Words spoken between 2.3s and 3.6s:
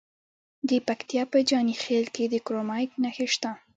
کرومایټ نښې شته.